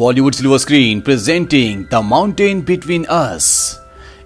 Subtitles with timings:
[0.00, 3.78] Bollywood silver screen presenting the mountain between us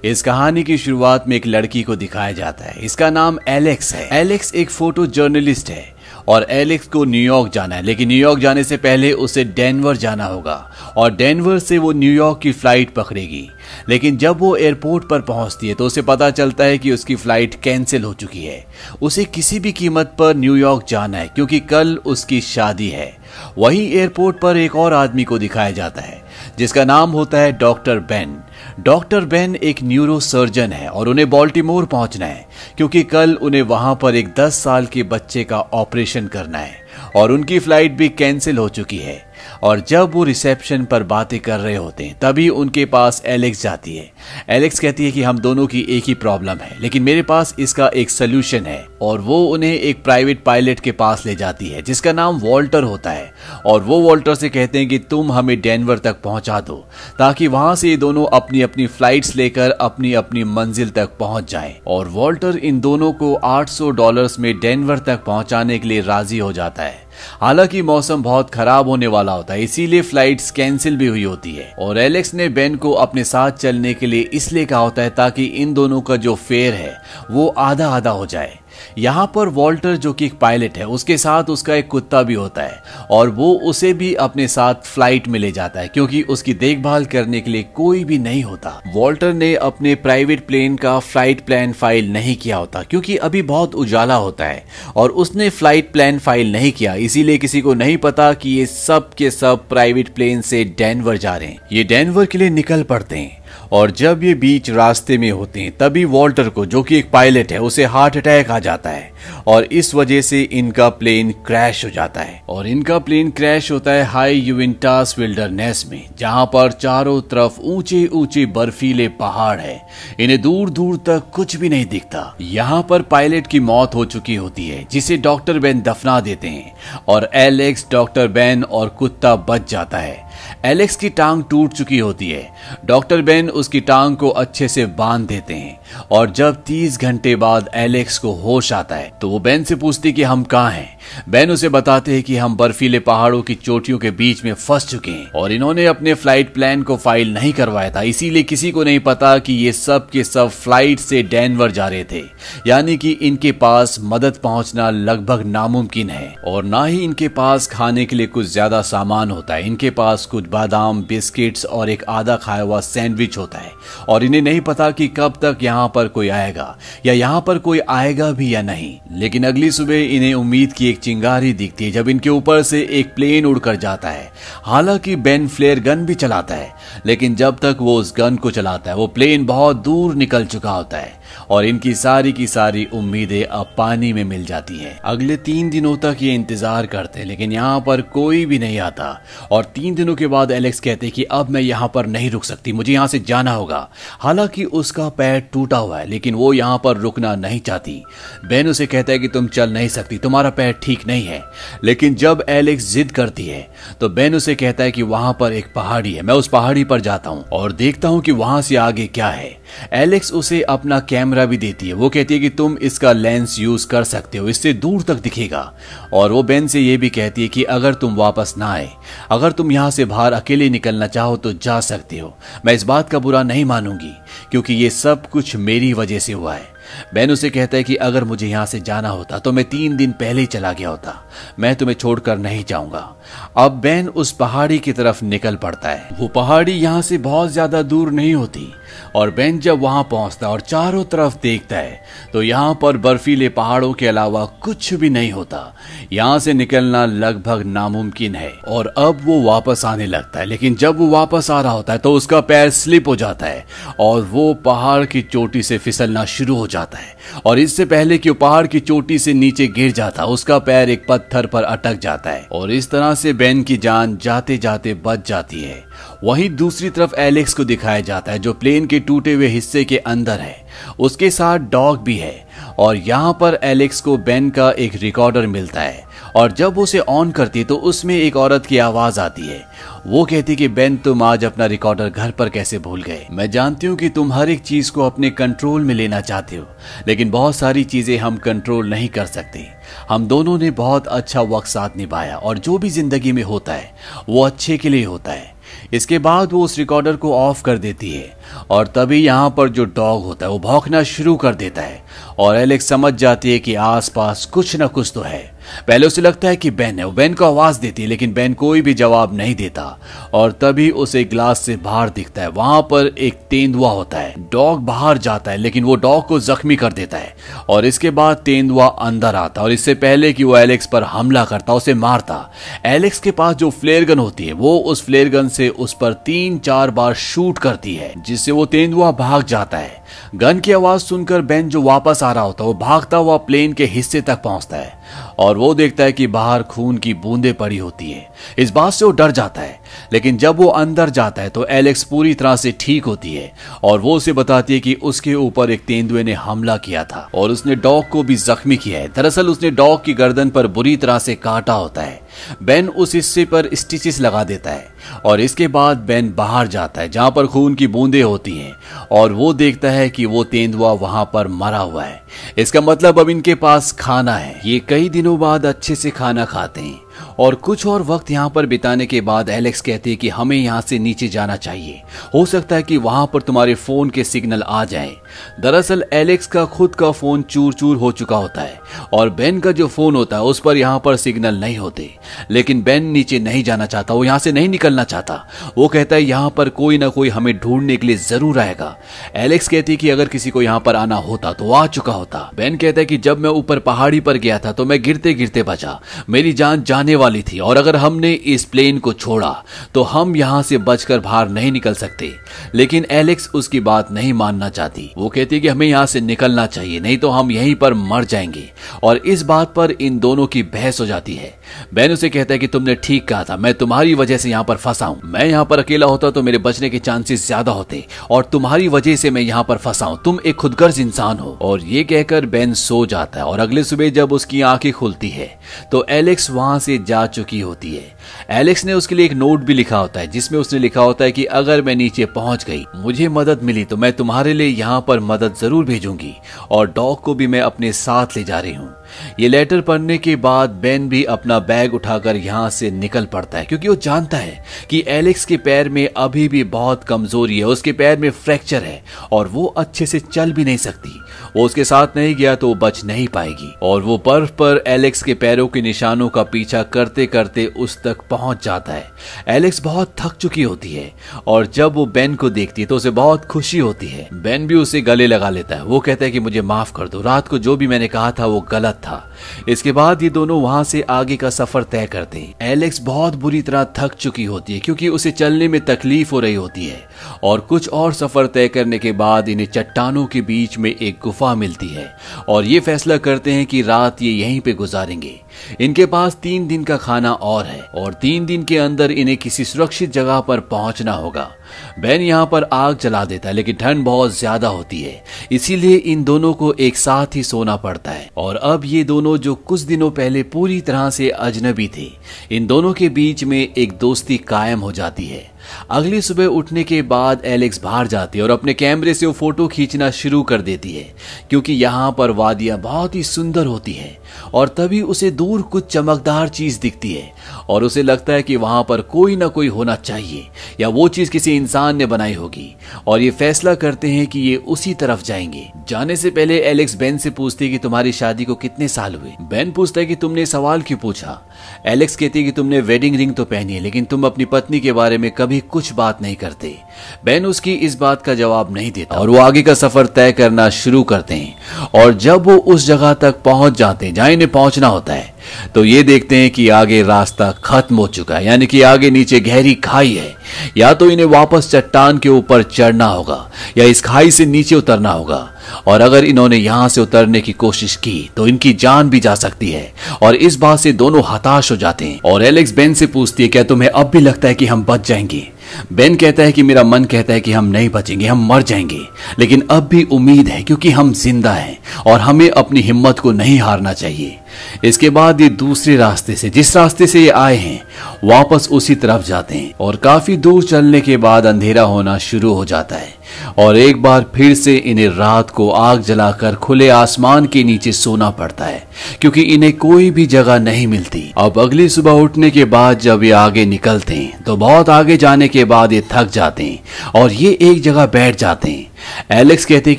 [0.05, 4.09] इस कहानी की शुरुआत में एक लड़की को दिखाया जाता है। इसका नाम एलेक्स है।
[4.13, 5.94] एलेक्स एक फ़ोटो जर्नलिस्ट है।
[6.29, 10.55] और एलेक्स को न्यूयॉर्क जाना है। लेकिन न्यूयॉर्क जाने से पहले उसे डेनवर जाना होगा
[10.97, 13.49] और डेनवर से वो न्यूयॉर्क की फ़्लाइट पकड़ेगी।
[13.89, 17.55] लेकिन जब वो एयरपोर्ट पर पहुँचती है तो उसे पता चलता है कि उसकी फ़्लाइट
[17.63, 18.65] कैंसिल हो चुकी है।
[19.03, 23.13] उसे किसी भी कीमत पर न्यूयॉर्क जाना है, क्योंकि कल उसकी शादी है।
[23.59, 26.23] वहीं एयरपोर्ट पर एक और आदमी को दिखाया जाता है,
[26.59, 28.37] जिसका नाम होता है डॉक्टर बेन।
[28.81, 32.47] डॉक्टर बेन एक न्यूरो सर्जन है और उन्हें बॉल्टीमोर पहुँचना है,
[32.77, 36.83] क्योंकि कल उन्हें वहाँ पर एक 10 साल के बच्चे का ऑपरेशन करना है
[37.17, 39.17] और उनकी फ़्लाइट भी कैंसिल हो चुकी है।
[39.63, 43.97] और जब वो रिसेप्शन पर बातें कर रहे होते हैं, तभी उनके पास एलेक्स जाती
[43.97, 44.13] है।
[44.49, 47.89] एलेक्स कहती है कि हम दोनों की एक ही प्रॉब्लम है, लेकिन मेरे पास इसका
[47.89, 52.13] एक सोल्यूशन है, और वो उन्हें एक प्राइवेट पायलट के पास ले जाती है, जिसका
[52.13, 53.33] नाम वॉल्टर होता है।
[53.67, 56.77] और वो वॉल्टर से कहते हैं कि तुम हमें डेनवर तक पहुँचा दो,
[57.19, 61.75] ताकि वहाँ से ये दोनों अपनी अपनी फ्लाइट्स लेकर अपनी अपनी मंजिल तक पहुँच जाएँ।
[61.87, 66.53] और वॉल्टर इन दोनों को 800 डॉलर्स में डेनवर तक पहुँचाने के लिए राज़ी हो
[66.53, 67.04] जाता है।
[67.41, 71.73] हालाँकि मौसम बहुत खराब होने वाला होता है, इसीलिए फ़्लाइट कैंसिल भी हुई होती है।
[71.79, 75.45] और एलेक्स ने बेन को अपने साथ चलने के लिए इसलिए कहा होता है ताकि
[75.45, 76.97] इन दोनों का जो फेयर है,
[77.31, 78.59] वो आधा आधा हो जाए।
[78.99, 82.63] यहाँ पर वॉल्टर जो कि एक पायलट है, उसके साथ उसका एक कुत्ता भी होता
[82.63, 87.05] है और वो उसे भी अपने साथ फ़्लाइट में ले जाता है क्योंकि उसकी देखभाल
[87.07, 91.73] करने के लिए कोई भी नहीं होता। वॉल्टर ने अपने प्राइवेट प्लेन का फ़्लाइट प्लान
[91.73, 94.65] फ़ाइल नहीं किया होता क्योंकि अभी बहुत उजाला होता है
[94.97, 99.13] और उसने फ़्लाइट प्लान फ़ाइल नहीं किया। इसीलिए किसी को नहीं पता कि ये सब
[99.15, 103.17] के सब प्राइवेट प्लेन से डेनवर जा रहे हैं। ये डेनवर के लिए निकल पड़ते
[103.17, 103.44] हैं।
[103.75, 107.53] और जब ये बीच रास्ते में होते हैं, तभी वॉल्टर को, जो कि एक पायलट
[107.53, 109.13] है, उसे हार्ट अटैक आ जाता है।
[109.47, 113.91] और इस वजह से इनका प्लेन क्रैश हो जाता है। और इनका प्लेन क्रैश होता
[113.91, 119.87] है हाई यूविंटास विल्डरनेस में, जहाँ पर चारों तरफ़ ऊँचे ऊँचे बर्फीले पहाड़ है।
[120.21, 124.35] इन्हें दूर दूर तक कुछ भी नहीं दिखता। यहाँ पर पायलट की मौत हो चुकी
[124.35, 126.75] होती है, जिसे डॉक्टर बेन दफना देते हैं।
[127.09, 130.34] और एलेक्स, डॉक्टर बेन और कुत्ता बच जाता है।
[130.65, 132.49] एलेक्स की टांग टूट चुकी होती है।
[132.85, 135.79] डॉक्टर बेन उसकी टांग को अच्छे से बाँध देते हैं
[136.11, 140.13] और जब 30 घंटे बाद एलेक्स को होश आता है तो वो बेन से पूछती
[140.13, 140.94] कि हम कहाँ हैं?
[141.29, 145.11] बेन उसे बताते हैं कि हम बर्फीले पहाड़ों की चोटियों के बीच में फंस चुके
[145.11, 149.01] हैं और इन्होंने अपने फ़्लाइट प्लान को फ़ाइल नहीं करवाया था। इसीलिए किसी को नहीं
[149.01, 152.23] पता कि ये सब के सब फ़्लाइट से डेनवर जा रहे थे।
[152.67, 158.05] यानी कि इनके पास मदद पहुँचना लगभग नामुमकिन है और ना ही इनके पास खाने
[158.07, 162.37] के लिए कुछ ज़्यादा सामान होता है। इनके पास कुछ बादाम, बिस्किट्स और एक आधा
[162.37, 163.73] खाया हुआ सैंडविच होता है।
[164.09, 166.77] और इन्हें नहीं पता कि कब तक यहाँ पर कोई आएगा,
[167.07, 171.01] या यहाँ पर कोई आएगा भी या नहीं। लेकिन अगली सुबह इन्हें उम्मीद की एक
[171.01, 174.33] चिंगारी दिखती है, जब इनके ऊपर से एक प्लेन उड़कर जाता है।
[174.63, 176.75] हालाँकि बेन फ्लेयर गन भी चलाता है,
[177.07, 180.71] लेकिन जब तक वो उस गन को चलाता है, वो प्लेन बहुत दूर निकल चुका
[180.71, 185.37] होता है। और इनकी सारी की सारी उम्मीदें अब पानी में मिल जाती हैं। अगले
[185.39, 189.65] तीन दिनों तक ये इंतज़ार करते हैं, लेकिन यहाँ पर कोई भी नहीं आता। और
[189.75, 192.93] तीन दिनों के बाद एलेक्स कहते कि अब मैं यहाँ पर नहीं रुक सकती, मुझे
[192.93, 193.89] यहाँ से जाना होगा।
[194.21, 198.03] हालाँकि उसका पैर टूटा हुआ है, लेकिन वो यहाँ पर रुकना नहीं चाहती।
[198.45, 201.43] बेन उसे कहता है कि तुम चल नहीं सकती, तुम्हारा पैर ठीक नहीं है।
[201.85, 203.63] लेकिन जब एलेक्स जिद करती है
[204.01, 207.01] तो बेन उसे कहता है कि वहाँ पर एक पहाड़ी है, मैं उस पहाड़ी पर
[207.01, 209.57] जाता हूँ और देखता हूँ कि वहाँ से आगे क्या है।
[209.93, 213.87] एलेक्स उसे अपना कैमरा भी देती है। वो कहती है कि तुम इसका लेंस यूज़
[213.87, 215.73] कर सकते हो, इससे दूर तक दिखेगा।
[216.13, 218.91] और वो बेन से ये भी कहती है कि अगर तुम वापस ना आए,
[219.31, 222.37] अगर तुम यहाँ से बाहर अकेले निकलना चाहो तो जा सकते हो।
[222.67, 224.13] मैं इस बात का बुरा नहीं मानूँगी,
[224.51, 226.73] क्योंकि ये सब कुछ मेरी वजह से हुआ है।
[227.15, 230.13] बेन उसे कहता है कि अगर मुझे यहाँ से जाना होता तो मैं तीन दिन
[230.15, 231.15] पहले ही चला गया होता।
[231.59, 233.11] मैं तुम्हें छोड़कर नहीं जाऊँगा।
[233.57, 237.83] अब बेन उस पहाड़ी की तरफ़ निकल पड़ता है। वो पहाड़ी यहाँ से बहुत ज़्यादा
[237.85, 238.73] दूर नहीं होती
[239.17, 242.03] और बेन जब वहाँ पहुँचता और चारों तरफ़ देखता है
[242.33, 245.73] तो यहाँ पर बर्फीले पहाड़ों के अलावा कुछ भी नहीं होता।
[246.13, 250.99] यहाँ से निकलना लगभग नामुमकिन है और अब वो वापस आने लगता है। लेकिन जब
[250.99, 253.65] वो वापस आ रहा होता है तो उसका पैर स्लिप हो जाता है
[254.01, 258.33] और वो पहाड़ की चोटी से फिसलना शुरू हो। जाता है और इससे पहले कि
[258.33, 262.47] पहाड़ की चोटी से नीचे गिर जाता, उसका पैर एक पत्थर पर अटक जाता है।
[262.53, 265.85] और इस तरह से बेन की जान जाते जाते बच जाती है।
[266.25, 269.99] वहीं दूसरी तरफ़ एलेक्स को दिखाया जाता है, जो प्लेन के टूटे हुए हिस्से के
[269.99, 270.67] अंदर है।
[270.99, 272.45] उसके साथ डॉग भी है।
[272.79, 276.05] और यहाँ पर एलेक्स को बेन का एक रिकॉर्डर मिलता है।
[276.35, 279.63] और जब उसे ऑन करती तो उसमें एक औरत की आवाज़ आती है।
[280.07, 283.27] वो कहती कि, बेन, तुम आज अपना रिकॉर्डर घर पर कैसे भूल गए?
[283.31, 286.67] मैं जानती हूँ कि तुम हर एक चीज़ को अपने कंट्रोल में लेना चाहते हो,
[287.09, 289.67] लेकिन बहुत सारी चीज़ें हम कंट्रोल नहीं कर सकते।
[290.09, 293.91] हम दोनों ने बहुत अच्छा वक्त साथ निभाया और जो भी ज़िंदगी में होता है,
[294.29, 295.53] वो अच्छे के लिए होता है।
[295.95, 298.37] इसके बाद वो उस रिकॉर्डर को ऑफ़ कर देती है
[298.71, 302.03] और तभी यहाँ पर जो डॉग होता है, वो भौंकना शुरू कर देता है
[302.39, 305.54] और एलेक्स समझ जाती है कि आसपास कुछ ना कुछ तो है।
[305.89, 308.83] पहले उसे लगता है कि बेन है। बेन को आवाज़ देती है, लेकिन बेन कोई
[308.83, 309.99] भी जवाब नहीं देता।
[310.35, 314.81] और तभी उसे ग्लास से बाहर दिखता है। वहाँ पर एक तेंदुआ होता है। डॉग
[314.81, 317.37] बाहर जाता है, लेकिन वो डॉग को जख्मी कर देता है।
[317.69, 321.75] और इसके बाद तेंदुआ अंदर आता और इससे पहले कि वो एलेक्स पर हमला करता,
[321.75, 322.51] उसे मारता।
[322.87, 326.13] एलेक्स के पास जो फ्लेयर गन होती है, वो उस फ्लेयर गन से उस पर
[326.13, 331.01] तीन चार बार शूट करती है, जिससे वो तेंदुआ भाग जाता है। गन की आवाज़
[331.01, 334.43] सुनकर बेन जो वापस आ रहा होता है, वो भागता हुआ प्लेन के हिस्से तक
[334.43, 334.99] पहुँचता है।
[335.39, 338.27] और वो देखता है कि बाहर खून की बूंदे पड़ी होती है।
[338.59, 339.79] इस बात से वो डर जाता है।
[340.13, 343.53] लेकिन जब वो अंदर जाता है तो एलेक्स पूरी तरह से ठीक होती है
[343.83, 347.51] और वो उसे बताती है कि उसके ऊपर एक तेंदुए ने हमला किया था और
[347.51, 351.19] उसने डॉग को भी जख्मी किया है। दरअसल उसने डॉग की गर्दन पर बुरी तरह
[351.19, 352.21] से काटा होता है।
[352.63, 354.94] बेन उस हिस्से पर स्टिचेस लगा देता है।
[355.25, 358.77] और इसके बाद बेन बाहर जाता है, जहाँ पर खून की बूंदे होती हैं,
[359.13, 362.23] और वो देखता है कि वो तेंदुआ वहाँ पर मरा हुआ है।
[362.59, 366.81] इसका मतलब अब इनके पास खाना है। ये कई दिनों बाद अच्छे से खाना खाते
[366.81, 367.01] हैं।
[367.39, 370.81] और कुछ और वक्त यहाँ पर बिताने के बाद एलेक्स कहते हैं कि हमें यहाँ
[370.81, 372.03] से नीचे जाना चाहिए।
[372.35, 375.13] हो सकता है कि वहाँ पर तुम्हारे फ़ोन के सिग्नल आ जाए।
[375.61, 378.79] दरअसल, एलेक्स का खुद का फ़ोन चूर चूर हो चुका होता है
[379.13, 382.11] और बेन का जो फ़ोन होता है, उस पर यहाँ पर सिग्नल नहीं होते।
[382.51, 385.45] लेकिन बेन नीचे नहीं जाना चाहता, वो यहाँ से नहीं निकलना चाहता।
[385.79, 388.97] वो कहता है, यहाँ पर कोई ना कोई हमें ढूँढने के लिए ज़रूर आएगा।
[389.37, 392.51] एलेक्स कहती है कि अगर किसी को यहाँ पर आना होता तो आ चुका होता।
[392.57, 395.63] बेन कहता है कि जब मैं ऊपर पहाड़ी पर गया था तो मैं गिरते गिरते
[395.63, 396.01] बचा।
[396.31, 399.51] मेरी जान जाने वाली थी और अगर हमने इस प्लेन को छोड़ा
[399.95, 402.33] तो हम यहाँ से बचकर बाहर नहीं निकल सकते।
[402.75, 407.01] लेकिन एलेक्स उसकी बात नहीं मानना चाहती। वो कहती कि हमें यहाँ से निकलना चाहिए,
[407.01, 408.71] नहीं तो हम यहीं पर मर जाएँगे।
[409.03, 411.53] और इस बात पर इन दोनों की बहस हो जाती है।
[411.95, 414.77] बैन उसे कहता है कि तुमने ठीक कहा था, मैं तुम्हारी वजह से यहाँ पर
[414.77, 418.45] फंसा हूँ। मैं यहाँ पर अकेला होता तो मेरे बचने के चांसेस ज़्यादा होते, और
[418.45, 422.05] तुम्हारी वजह से मैं यहाँ पर फंसा हूँ। तुम एक खुदगर्ज इंसान हो। और ये
[422.05, 425.53] कहकर बेन सो जाता है, और अगले सुबह जब उसकी आँखें खुलती है
[425.93, 428.14] तो एलेक्स वहाँ से जा चुकी होती है।
[428.51, 431.33] एलेक्स ने उसके लिए एक नोट भी लिखा होता है, जिसमें उसने लिखा होता है
[431.33, 435.21] कि अगर मैं नीचे पहुँच गई, मुझे मदद मिली तो मैं तुम्हारे लिए यहाँ पर
[435.23, 436.35] मदद ज़रूर भेजूँगी,
[436.71, 438.95] और डॉग को भी मैं अपने साथ ले जा रही हूँ।
[439.41, 443.65] ये लेटर पढ़ने के बाद बेन भी अपना बैग उठाकर यहाँ से निकल पड़ता है,
[443.65, 447.93] क्योंकि वो जानता है कि एलेक्स के पैर में अभी भी बहुत कमज़ोरी है, उसके
[447.93, 451.21] पैर में फ्रैक्चर है, और वो अच्छे से चल भी नहीं सकती।
[451.57, 455.35] वो उसके साथ नहीं गया तो बच नहीं पाएगी, और वो बर्फ़ पर एलेक्स के
[455.37, 459.11] पैरों के निशानों का पीछा करते करते उस तक पहुँच जाता है।
[459.49, 461.13] एलेक्स बहुत थक चुकी होती है
[461.47, 464.75] और जब वो बेन को देखती है तो उसे बहुत खुशी होती है। बेन भी
[464.75, 467.59] उसे गले लगा लेता है। वो कहता है कि मुझे माफ़ कर दो। रात को
[467.59, 469.23] जो भी मैंने कहा था वो गलत था।
[469.69, 473.63] इसके बाद ये दोनों वहाँ से आगे का सफ़र तय करते हैं। एलेक्स बहुत बुरी
[473.63, 477.03] तरह थक चुकी होती है क्योंकि उसे चलने में तकलीफ़ हो रही होती है।
[477.43, 481.55] और कुछ और सफ़र तय करने के बाद इन्हें चट्टानों के बीच में एक गुफा
[481.55, 482.17] मिलती है।
[482.49, 485.41] और ये फैसला करते हैं कि रात ये यहीं पे गुजारेंगे।
[485.81, 489.65] इनके पास तीन दिन का खाना और है, और तीन दिन के अंदर इन्हें किसी
[489.65, 491.51] सुरक्षित जगह पर पहुँचना होगा।
[491.99, 495.23] बैन यहाँ पर आग जला देता है, लेकिन ठंड बहुत ज़्यादा होती है।
[495.53, 499.55] इसीलिए इन दोनों को एक साथ ही सोना पड़ता है। और अब ये दोनों जो
[499.57, 502.11] कुछ दिनों पहले पूरी तरह से अजनबी थे,
[502.51, 505.53] इन दोनों के बीच में एक दोस्ती कायम हो जाती है।
[505.91, 509.67] अगली सुबह उठने के बाद एलेक्स बाहर जाती है और अपने कैमरे से वो फ़ोटो
[509.69, 511.05] खींचना शुरू कर देती है,
[511.51, 514.17] क्योंकि यहाँ पर वादियाँ बहुत ही सुंदर होती है।
[514.55, 517.33] और तभी उसे दूर कुछ चमकदार चीज़ दिखती है,
[517.69, 520.49] और उसे लगता है कि वहाँ पर कोई ना कोई होना चाहिए,
[520.81, 522.77] या वो चीज़ किसी इंसान ने बनाई होगी।
[523.07, 527.19] और ये फैसला करते हैं कि ये उसी तरफ़ जाएँगे। जाने से पहले एलेक्स बेन
[527.19, 529.33] से पूछती है कि तुम्हारी शादी को कितने साल हुए?
[529.41, 531.41] बेन पूछता है कि तुमने सवाल क्यों पूछा?
[531.87, 534.93] एलेक्स कहती है कि तुमने वेडिंग रिंग तो पहनी है, लेकिन तुम अपनी पत्नी के
[534.93, 536.77] बारे में कभी कुछ बात नहीं करते।
[537.25, 540.71] बेन उसकी इस बात का जवाब नहीं देता। और वो आगे का सफ़र तय करना
[540.71, 541.57] शुरू करते हैं।
[541.95, 545.35] और जब वो उस जगह तक पहुँच जाते हैं जहाँ इन्हें पहुँचना होता है।
[545.75, 549.41] तो ये देखते हैं कि आगे रास्ता खत्म हो चुका है, यानी कि आगे नीचे
[549.41, 550.35] गहरी खाई है।
[550.77, 555.11] या तो इन्हें वापस चट्टान के ऊपर चढ़ना होगा, या इस खाई से नीचे उतरना
[555.11, 555.49] होगा।
[555.87, 559.71] और अगर इन्होंने यहाँ से उतरने की कोशिश की तो इनकी जान भी जा सकती
[559.71, 563.43] है, और इस बात से दोनों हताश हो जाते हैं। और एलेक्स बेन से पूछती
[563.43, 565.49] है, क्या तुम्हें अब भी लगता है कि हम बच जाएँगे?
[565.93, 569.01] बेन कहता है कि, मेरा मन कहता है कि हम नहीं बचेंगे, हम मर जाएँगे।
[569.39, 573.59] लेकिन अब भी उम्मीद है, क्योंकि हम ज़िंदा हैं। और हमें अपनी हिम्मत को नहीं
[573.59, 574.39] हारना चाहिए।
[574.85, 577.81] इसके बाद ये दूसरे रास्ते से, जिस रास्ते से ये आए हैं,
[578.25, 582.65] वापस उसी तरफ़ जाते हैं और काफ़ी दूर चलने के बाद अंधेरा होना शुरू हो
[582.65, 583.13] जाता है।
[583.59, 588.31] और एक बार फिर से इन्हें रात को आग जलाकर खुले आसमान के नीचे सोना
[588.31, 588.87] पड़ता है,
[589.21, 593.31] क्योंकि इन्हें कोई भी जगह नहीं मिलती। अब अगली सुबह उठने के बाद जब ये
[593.33, 597.57] आगे निकलते हैं तो बहुत आगे जाने के बाद ये थक जाते हैं और ये
[597.63, 599.99] एक जगह बैठ जाते हैं। एलेक्स कहते हैं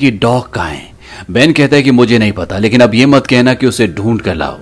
[0.00, 0.95] कि, डॉग कहाँ है?
[1.30, 4.20] बेन कहता है कि मुझे नहीं पता, लेकिन अब यह मत कहना कि उसे ढूंढ
[4.20, 4.60] कर लाओ।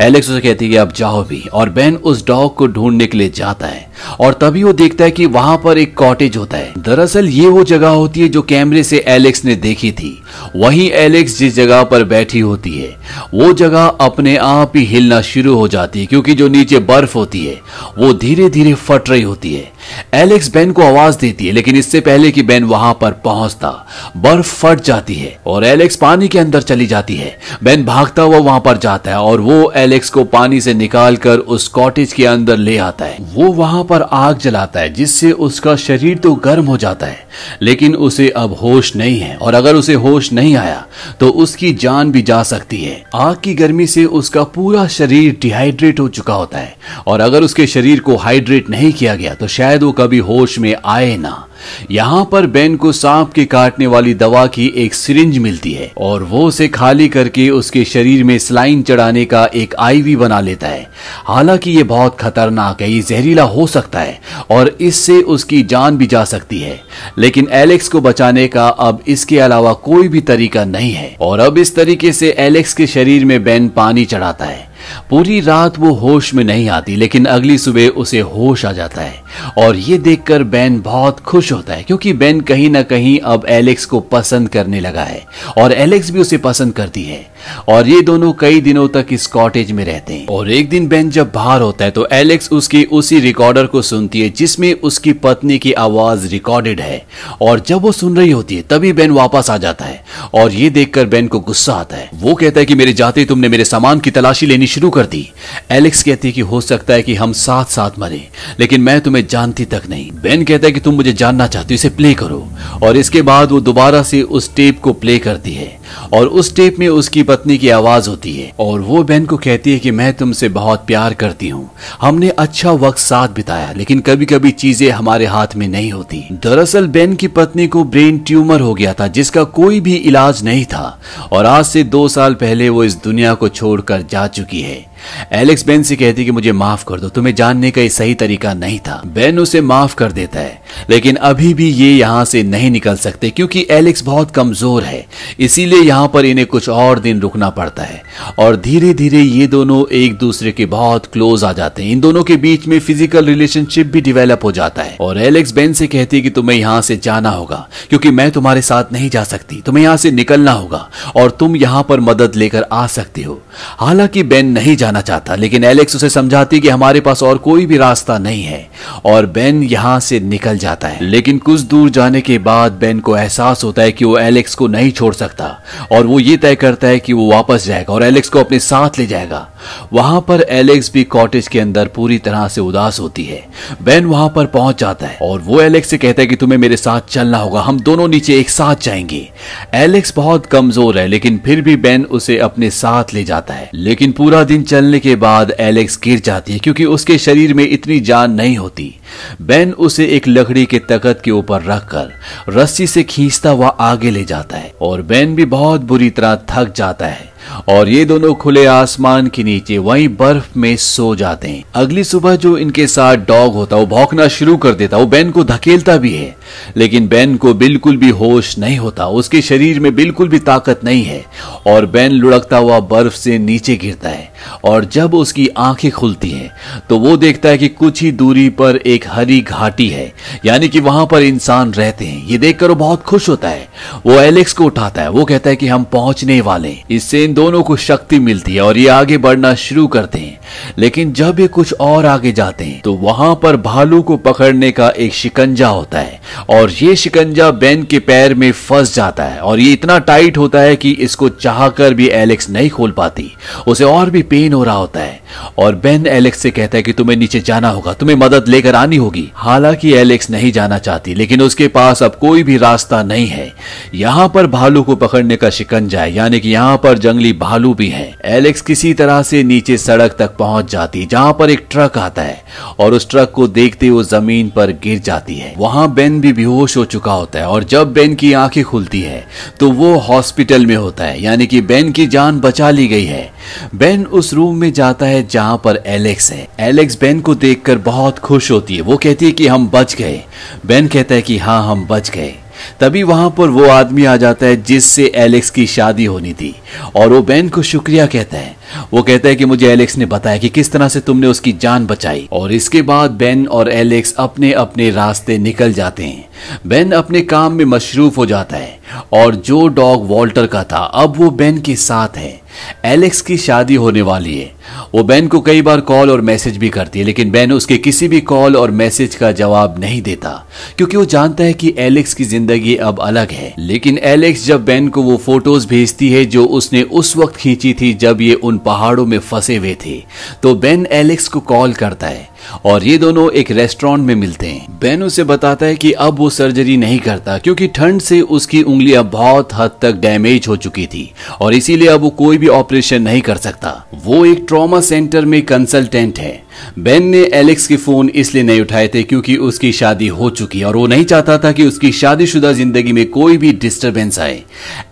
[0.00, 3.18] एलेक्स उसे कहती है कि अब जाओ भी, और बेन उस डॉग को ढूँढने के
[3.18, 3.88] लिए जाता है,
[4.20, 7.64] और तभी वो देखता है कि वहाँ पर एक कॉटेज होता है। दरअसल ये वो
[7.64, 10.12] जगह होती है जो कैमरे से एलेक्स ने देखी थी।
[10.56, 12.88] वहीं एलेक्स जिस जगह पर बैठी होती है,
[13.34, 17.44] वो जगह अपने आप ही हिलना शुरू हो जाती है, क्योंकि जो नीचे बर्फ़ होती
[17.46, 17.60] है,
[17.98, 19.72] वो धीरे धीरे फट रही होती है।
[20.14, 23.70] एलेक्स बेन को आवाज़ देती है, लेकिन इससे पहले कि बेन वहाँ पर पहुँचता,
[24.16, 28.38] बर्फ़ फट जाती है, और एलेक्स पानी के अंदर चली जाती है। बेन भागता हुआ
[28.38, 32.56] वहाँ पर जाता है, और वो एलेक्स को पानी से निकालकर उस कॉटेज के अंदर
[32.56, 36.76] ले आता है। वो वहाँ पर आग जलाता है, जिससे उसका शरीर तो गर्म हो
[36.76, 37.18] जाता है,
[37.62, 40.84] लेकिन उसे अब होश नहीं है। और अगर उसे होश नहीं आया
[41.20, 46.00] तो उसकी जान भी जा सकती है। आग की गर्मी से उसका पूरा शरीर डिहाइड्रेट
[46.00, 46.74] हो चुका होता है।
[47.06, 50.74] और अगर उसके शरीर को हाइड्रेट नहीं किया गया तो शायद वो कभी होश में
[50.84, 51.42] आए ना।
[51.90, 56.22] यहाँ पर बेन को सांप के काटने वाली दवा की एक सिरिंज मिलती है और
[56.22, 60.86] वो उसे खाली करके उसके शरीर में स्लाइन चढ़ाने का एक आईवी बना लेता है।
[61.26, 64.20] हालाँकि ये बहुत खतरनाक है, ये जहरीला हो सकता है
[64.50, 66.80] और इससे उसकी जान भी जा सकती है।
[67.18, 71.58] लेकिन एलेक्स को बचाने का अब इसके अलावा कोई भी तरीका नहीं है। और अब
[71.58, 74.75] इस तरीके से एलेक्स के शरीर में बेन पानी चढ़ाता है।
[75.10, 79.20] पूरी रात वो होश में नहीं आती, लेकिन अगली सुबह उसे होश आ जाता है।
[79.58, 83.84] और ये देखकर बेन बहुत खुश होता है, क्योंकि बेन कहीं ना कहीं अब एलेक्स
[83.84, 85.26] को पसंद करने लगा है।
[85.58, 87.35] और एलेक्स भी उसे पसंद करती है।
[87.68, 91.10] और ये दोनों कई दिनों तक इस कॉटेज में रहते हैं। और एक दिन बेन
[91.10, 95.58] जब बाहर होता है तो एलेक्स उसकी उसी रिकॉर्डर को सुनती है, जिसमें उसकी पत्नी
[95.58, 97.06] की आवाज़ रिकॉर्डेड है।
[97.40, 100.70] और जब वो सुन रही होती है, तभी बेन वापस आ जाता है। और ये
[100.70, 103.98] देखकर बेन को गुस्सा आता है। वो कहता है कि मेरे जाते तुमने मेरे सामान
[103.98, 105.30] की तलाशी लेनी शुरू कर दी।
[105.70, 108.28] एलेक्स कहती है कि हो सकता है कि हम साथ साथ मरे,
[108.60, 111.76] लेकिन मैं तुम्हें जानती तक नहीं। बेन कहता है कि तुम मुझे जानना चाहती हो,
[111.76, 112.48] इसे प्ले करो।
[112.82, 115.78] और इसके बाद वो दोबारा से उस टेप को प्ले करती है।
[116.12, 119.72] और उस टेप में उसकी पत्नी की आवाज़ होती है। और वो बेन को कहती
[119.72, 124.26] है कि मैं तुमसे बहुत प्यार करती हूँ। हमने अच्छा वक्त साथ बिताया, लेकिन कभी
[124.26, 128.74] कभी चीज़ें हमारे हाथ में नहीं होती। दरअसल बेन की पत्नी को ब्रेन ट्यूमर हो
[128.74, 131.00] गया था, जिसका कोई भी इलाज नहीं था।
[131.32, 134.95] और आज से दो साल पहले वो इस दुनिया को छोड़कर जा चुकी है।
[135.32, 138.52] एलेक्स बेन से कहती कि मुझे माफ़ कर दो, तुम्हें जानने का ये सही तरीका
[138.54, 140.60] नहीं था। बेन उसे माफ़ कर देता है,
[140.90, 145.04] लेकिन अभी भी ये यहाँ से नहीं निकल सकते, क्योंकि एलेक्स बहुत कमज़ोर है,
[145.40, 148.02] इसीलिए यहाँ पर इन्हें कुछ और दिन रुकना पड़ता है।
[148.38, 152.22] और धीरे धीरे ये दोनों एक दूसरे के बहुत क्लोज आ जाते हैं। इन दोनों
[152.24, 156.16] के बीच में फ़िज़िकल रिलेशनशिप भी डिवेलप हो जाता है। और एलेक्स बेन से कहती
[156.16, 159.84] है कि तुम्हें यहाँ से जाना होगा, क्योंकि मैं तुम्हारे साथ नहीं जा सकती, तुम्हें
[159.84, 163.40] यहाँ से निकलना होगा, और तुम यहाँ पर मदद लेकर आ सकते हो।
[163.78, 167.76] हालाँकि बेन नहीं जाना चाहता। लेकिन एलेक्स उसे समझाती कि हमारे पास और कोई भी
[167.76, 168.66] रास्ता नहीं है
[169.04, 173.16] और बेन यहाँ से निकल जाता है। लेकिन कुछ दूर जाने के बाद बेन को
[173.16, 175.46] एहसास होता है कि वो एलेक्स को नहीं छोड़ सकता
[175.92, 178.98] और वो ये तय करता है कि वो वापस जाएगा और एलेक्स को अपने साथ
[178.98, 179.46] ले जाएगा।
[179.92, 183.42] वहाँ पर एलेक्स भी कॉटेज के अंदर पूरी तरह से उदास होती है।
[183.82, 186.76] बेन वहाँ पर पहुँच जाता है और वो एलेक्स से कहता है कि तुम्हें मेरे
[186.76, 189.28] साथ चलना होगा, हम दोनों नीचे एक साथ जाएँगे।
[189.74, 194.12] एलेक्स बहुत कमज़ोर है, लेकिन फिर भी बेन उसे अपने साथ ले जाता है। लेकिन
[194.12, 198.32] पूरा दिन चलने के बाद एलेक्स गिर जाती है, क्योंकि उसके शरीर में इतनी जान
[198.32, 198.94] नहीं होती।
[199.42, 202.12] बेन उसे एक लकड़ी के तकत के ऊपर रखकर
[202.48, 206.72] रस्सी से खींचता हुआ आगे ले जाता है और बेन भी बहुत बुरी तरह थक
[206.76, 207.35] जाता है।
[207.68, 212.36] और ये दोनों खुले आसमान के नीचे वहीं बर्फ़ में सो जाते हैं। अगली सुबह
[212.36, 216.12] जो इनके साथ डॉग होता, वो भौंकना शुरू कर देता। वो बेन को धकेलता भी
[216.12, 216.36] है,
[216.76, 221.04] लेकिन बेन को बिल्कुल भी होश नहीं होता। उसके शरीर में बिल्कुल भी ताकत नहीं
[221.04, 221.24] है
[221.66, 224.30] और बेन लुढ़कता हुआ बर्फ़ से नीचे गिरता है
[224.64, 226.50] और जब उसकी आँखें खुलती हैं
[226.88, 230.12] तो वो देखता है कि कुछ ही दूरी पर एक हरी घाटी है,
[230.44, 233.68] यानी कि वहाँ पर इंसान रहते हैं। ये देखकर वो बहुत खुश होता है।
[234.06, 237.62] वो एलेक्स को उठाता है। वो कहता है कि हम पहुँचने वाले इससे इन दोनों
[237.62, 240.38] को शक्ति मिलती है और ये आगे बढ़ना शुरू करते हैं।
[240.78, 244.88] लेकिन जब ये कुछ और आगे जाते हैं तो वहाँ पर भालू को पकड़ने का
[244.98, 249.60] एक शिकंजा होता है और ये शिकंजा बेन के पैर में फंस जाता है और
[249.60, 253.30] ये इतना टाइट होता है कि इसको चाहकर भी एलेक्स नहीं खोल पाती।
[253.66, 255.20] उसे और भी पेन हो रहा होता है
[255.58, 258.96] और बेन एलेक्स से कहता है कि तुम्हें नीचे जाना होगा, तुम्हें मदद लेकर आनी
[258.96, 263.52] होगी। हालाँकि एलेक्स नहीं जाना चाहती, लेकिन उसके पास अब कोई भी रास्ता नहीं है।
[263.94, 267.88] यहाँ पर भालू को पकड़ने का शिकंजा है, यानी कि यहाँ पर जंगली भालू भी
[267.88, 272.22] है। एलेक्स किसी तरह से नीचे सड़क तक पहुँच जाती, जहाँ पर एक ट्रक आता
[272.22, 272.42] है,
[272.78, 276.76] और उस ट्रक को देखते वो ज़मीन पर गिर जाती है। वहाँ बेन भी बेहोश
[276.76, 279.24] हो चुका होता है, और जब बेन की आँखें खुलती है
[279.60, 283.30] तो वो हॉस्पिटल में होता है, यानी कि बेन की जान बचा ली गई है।
[283.74, 288.18] बेन उस रूम में जाता है जहाँ पर एलेक्स है। एलेक्स बेन को देखकर बहुत
[288.18, 290.22] खुश होती है। वो कहती है कि हम बच गए।
[290.66, 292.34] बेन कहता है कि हाँ हम बच गए।
[292.80, 296.54] तभी वहाँ पर वो आदमी आ जाता है जिससे एलेक्स की शादी होनी थी।
[296.96, 298.56] और वो बेन को शुक्रिया कहता है।
[298.94, 301.86] वो कहता है कि मुझे एलेक्स ने बताया कि किस तरह से तुमने उसकी जान
[301.86, 306.28] बचाई। और इसके बाद बेन और एलेक्स अपने अपने रास्ते निकल जाते हैं।
[306.66, 308.78] बेन अपने काम में मशरूफ हो जाता है।
[309.12, 312.40] और जो डॉग वॉल्टर का था, अब वो बेन के साथ है।
[312.84, 314.55] एलेक्स की शादी होने वाली है।
[314.94, 318.08] वो बेन को कई बार कॉल और मैसेज भी करती है, लेकिन बेन उसके किसी
[318.08, 320.30] भी कॉल और मैसेज का जवाब नहीं देता,
[320.76, 324.88] क्योंकि वो जानता है कि एलेक्स की ज़िंदगी अब अलग है। लेकिन एलेक्स जब बेन
[324.88, 329.06] को वो फ़ोटोज़ भेजती है, जो उसने उस वक्त खींची थी जब ये उन पहाड़ों
[329.06, 330.02] में फंसे हुए थे
[330.42, 332.28] तो बेन एलेक्स को कॉल करता है
[332.64, 336.28] और ये दोनों एक रेस्टोरेंट में मिलते हैं। बेन उसे बताता है कि अब वो
[336.30, 341.10] सर्जरी नहीं करता, क्योंकि ठंड से उसकी उंगलियाँ बहुत हद तक डैमेज हो चुकी थी,
[341.40, 343.72] और इसीलिए अब वो कोई भी ऑपरेशन नहीं कर सकता।
[344.04, 346.45] वो एक ट्रॉमा सेंटर में कंसल्टेंट है।
[346.78, 350.76] बेन ने एलेक्स के फ़ोन इसलिए नहीं उठाए थे क्योंकि उसकी शादी हो चुकी और
[350.76, 354.42] वो नहीं चाहता था कि उसकी शादीशुदा ज़िंदगी में कोई भी डिस्टरबेंस आए।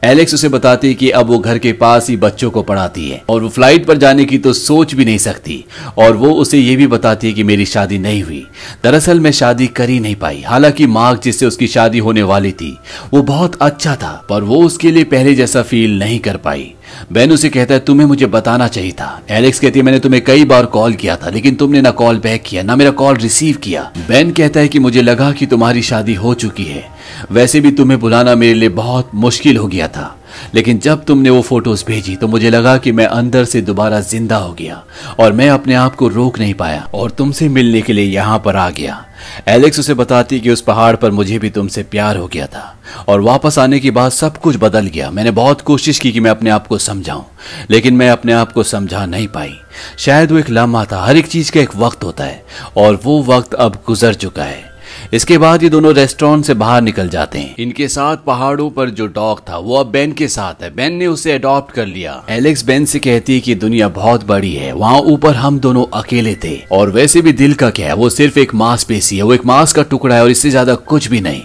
[0.04, 3.42] एलेक्स उसे बताती कि अब वो घर के पास ही बच्चों को पढ़ाती है और
[3.42, 5.64] वो फ़्लाइट पर जाने की तो सोच भी नहीं सकती
[5.99, 8.44] और वो उसे ये भी बताती है कि मेरी शादी नहीं हुई।
[8.85, 12.76] दरअसल मैं शादी कर ही नहीं पाई। हालाँकि मार्क जिससे उसकी शादी होने वाली थी,
[13.14, 16.73] वो बहुत अच्छा था, पर वो उसके लिए पहले जैसा फील नहीं कर पाई।
[17.12, 20.44] बेन उसे कहता है, तुम्हें मुझे बताना चाहिए था। एलेक्स कहती है, मैंने तुम्हें कई
[20.44, 23.92] बार कॉल किया था, लेकिन तुमने ना कॉल बैक किया, ना मेरा कॉल रिसीव किया।
[24.08, 26.93] बेन कहता है कि मुझे लगा कि तुम्हारी शादी हो चुकी है।
[27.30, 30.14] वैसे भी तुम्हें बुलाना मेरे लिए बहुत मुश्किल हो गया था।
[30.54, 34.37] लेकिन जब तुमने वो फ़ोटोज़ भेजी तो मुझे लगा कि मैं अंदर से दोबारा ज़िंदा
[34.37, 34.83] हो गया
[35.21, 38.56] और मैं अपने आप को रोक नहीं पाया और तुमसे मिलने के लिए यहाँ पर
[38.56, 39.04] आ गया।
[39.49, 42.76] एलेक्स उसे बताती कि उस पहाड़ पर मुझे भी तुमसे प्यार हो गया था
[43.09, 46.30] और वापस आने के बाद सब कुछ बदल गया। मैंने बहुत कोशिश की कि मैं
[46.30, 47.23] अपने आप को समझाऊं,
[47.71, 49.54] लेकिन मैं अपने आप को समझा नहीं पाई।
[49.99, 52.44] शायद वो एक लम्हा था, हर एक चीज़ का एक वक्त होता है
[52.76, 54.74] और वो वक्त अब गुजर चुका है।
[55.14, 59.06] इसके बाद ये दोनों रेस्टोरेंट से बाहर निकल जाते हैं। इनके साथ पहाड़ों पर जो
[59.09, 62.65] डॉग था वो अब बेन के साथ है। बेन ने उसे अडॉप्ट कर लिया। एलेक्स
[62.65, 66.56] बेन से कहती है की दुनिया बहुत बड़ी है। वहाँ ऊपर हम दोनों अकेले थे।
[66.73, 69.73] और वैसे भी दिल का क्या है वो सिर्फ़ एक मांसपेशी है। वो एक मांस
[69.73, 71.43] का टुकड़ा है और इससे ज़्यादा कुछ भी नहीं।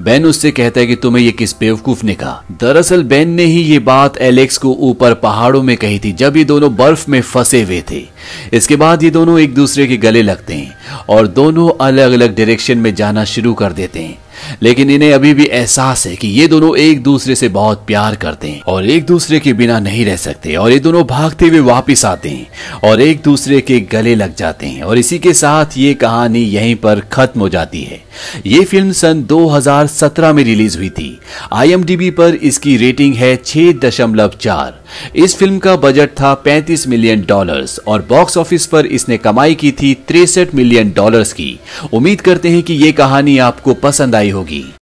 [0.00, 2.42] बेन उससे कहता है कि तुम्हें ये किस बेवकूफ़ ने कहा?
[2.52, 6.44] दरअसल बेन ने ही ये बात एलेक्स को ऊपर पहाड़ों में कही थी, जब ये
[6.44, 8.04] दोनों बर्फ़ में फंसे हुए थे।
[8.52, 12.78] इसके बाद ये दोनों एक दूसरे के गले लगते हैं और दोनों अलग अलग डायरेक्शन
[12.78, 14.18] में जाना शुरू कर देते हैं।
[14.62, 18.48] लेकिन इन्हें अभी भी एहसास है कि ये दोनों एक दूसरे से बहुत प्यार करते
[18.48, 22.04] हैं और एक दूसरे के बिना नहीं रह सकते और ये दोनों भागते हुए वापिस
[22.04, 22.46] आते हैं
[22.84, 26.74] और एक दूसरे के गले लग जाते हैं और इसी के साथ ये कहानी यहीं
[26.76, 28.00] पर खत्म हो जाती है।
[28.46, 31.20] ये फ़िल्म सन 2017 में रिलीज़ हुई थी।
[31.52, 34.80] आईएमडीबी पर इसकी रेटिंग है छह दशमलव चार।
[35.16, 39.72] इस फ़िल्म का बजट था 35 मिलियन डॉलर्स और बॉक्स ऑफ़िस पर इसने कमाई की
[39.72, 41.58] थी तिरसठ मिलियन डॉलर्स की।
[41.92, 44.62] उम्मीद करते हैं कि ये कहानी आपको पसंद आई होगी